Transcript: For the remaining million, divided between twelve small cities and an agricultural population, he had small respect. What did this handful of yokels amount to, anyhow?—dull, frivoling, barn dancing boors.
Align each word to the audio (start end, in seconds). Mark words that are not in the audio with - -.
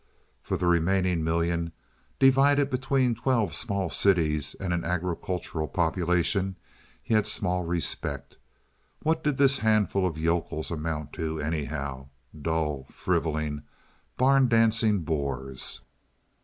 For 0.41 0.57
the 0.57 0.65
remaining 0.65 1.23
million, 1.23 1.73
divided 2.17 2.71
between 2.71 3.13
twelve 3.13 3.53
small 3.53 3.91
cities 3.91 4.55
and 4.59 4.73
an 4.73 4.83
agricultural 4.83 5.67
population, 5.67 6.55
he 7.03 7.13
had 7.13 7.27
small 7.27 7.65
respect. 7.65 8.37
What 9.03 9.23
did 9.23 9.37
this 9.37 9.59
handful 9.59 10.07
of 10.07 10.17
yokels 10.17 10.71
amount 10.71 11.13
to, 11.21 11.39
anyhow?—dull, 11.39 12.87
frivoling, 12.91 13.61
barn 14.17 14.47
dancing 14.47 15.01
boors. 15.01 15.81